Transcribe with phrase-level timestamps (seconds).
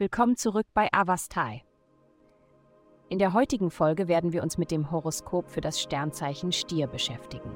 [0.00, 1.62] Willkommen zurück bei Avastai.
[3.10, 7.50] In der heutigen Folge werden wir uns mit dem Horoskop für das Sternzeichen Stier beschäftigen.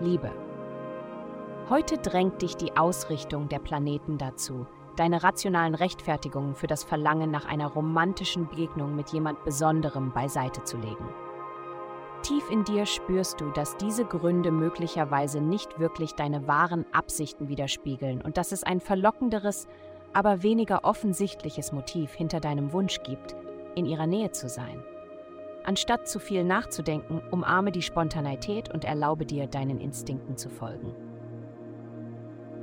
[0.00, 0.30] Liebe.
[1.68, 7.46] Heute drängt dich die Ausrichtung der Planeten dazu, deine rationalen Rechtfertigungen für das Verlangen nach
[7.46, 11.08] einer romantischen Begegnung mit jemand Besonderem beiseite zu legen.
[12.22, 18.22] Tief in dir spürst du, dass diese Gründe möglicherweise nicht wirklich deine wahren Absichten widerspiegeln
[18.22, 19.66] und dass es ein verlockenderes,
[20.12, 23.34] aber weniger offensichtliches Motiv hinter deinem Wunsch gibt,
[23.74, 24.82] in ihrer Nähe zu sein.
[25.64, 30.94] Anstatt zu viel nachzudenken, umarme die Spontaneität und erlaube dir, deinen Instinkten zu folgen.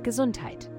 [0.02, 0.70] Gesundheit.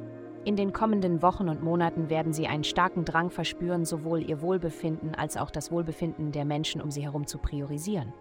[0.43, 5.13] In den kommenden Wochen und Monaten werden Sie einen starken Drang verspüren, sowohl Ihr Wohlbefinden
[5.13, 8.13] als auch das Wohlbefinden der Menschen um Sie herum zu priorisieren.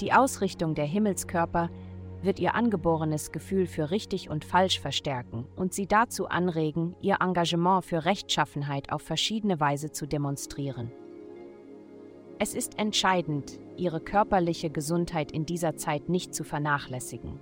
[0.00, 1.68] Die Ausrichtung der Himmelskörper
[2.22, 7.84] wird ihr angeborenes Gefühl für richtig und falsch verstärken und sie dazu anregen, ihr Engagement
[7.84, 10.90] für Rechtschaffenheit auf verschiedene Weise zu demonstrieren.
[12.38, 17.38] Es ist entscheidend, ihre körperliche Gesundheit in dieser Zeit nicht zu vernachlässigen.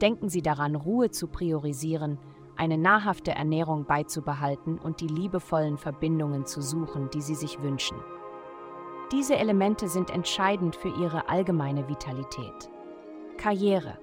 [0.00, 2.18] Denken Sie daran, Ruhe zu priorisieren,
[2.56, 7.96] eine nahrhafte Ernährung beizubehalten und die liebevollen Verbindungen zu suchen, die Sie sich wünschen.
[9.12, 12.70] Diese Elemente sind entscheidend für Ihre allgemeine Vitalität.
[13.40, 13.96] Karriere.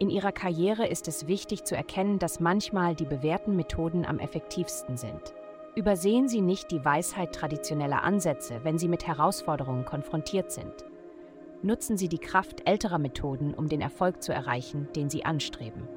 [0.00, 4.96] In Ihrer Karriere ist es wichtig zu erkennen, dass manchmal die bewährten Methoden am effektivsten
[4.96, 5.32] sind.
[5.76, 10.72] Übersehen Sie nicht die Weisheit traditioneller Ansätze, wenn Sie mit Herausforderungen konfrontiert sind.
[11.62, 15.88] Nutzen Sie die Kraft älterer Methoden, um den Erfolg zu erreichen, den Sie anstreben.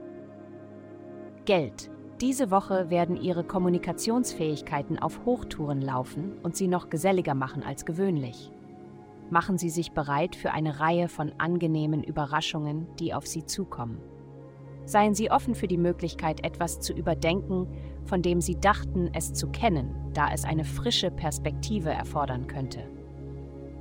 [1.45, 1.89] Geld.
[2.21, 8.51] Diese Woche werden Ihre Kommunikationsfähigkeiten auf Hochtouren laufen und Sie noch geselliger machen als gewöhnlich
[9.29, 14.01] machen Sie sich bereit für eine Reihe von angenehmen Überraschungen, die auf Sie zukommen.
[14.85, 17.67] Seien Sie offen für die Möglichkeit, etwas zu überdenken,
[18.05, 22.89] von dem Sie dachten, es zu kennen, da es eine frische Perspektive erfordern könnte.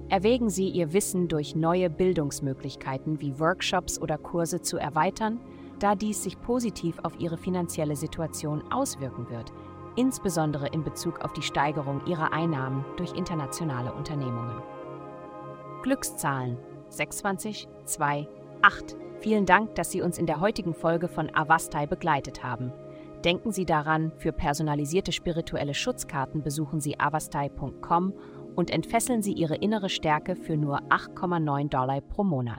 [0.08, 5.40] Erwägen Sie, Ihr Wissen durch neue Bildungsmöglichkeiten wie Workshops oder Kurse zu erweitern,
[5.78, 9.52] da dies sich positiv auf Ihre finanzielle Situation auswirken wird,
[9.96, 14.75] insbesondere in Bezug auf die Steigerung Ihrer Einnahmen durch internationale Unternehmungen.
[15.86, 16.58] Glückszahlen
[16.88, 18.26] 26, 2,
[18.60, 18.96] 8.
[19.20, 22.72] Vielen Dank, dass Sie uns in der heutigen Folge von Avastai begleitet haben.
[23.24, 28.14] Denken Sie daran, für personalisierte spirituelle Schutzkarten besuchen Sie avastai.com
[28.56, 32.58] und entfesseln Sie Ihre innere Stärke für nur 8,9 Dollar pro Monat.